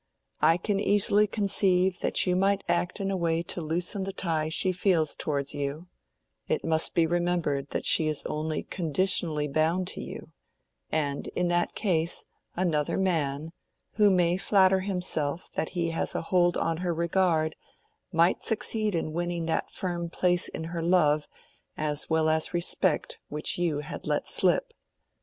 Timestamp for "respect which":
22.55-23.59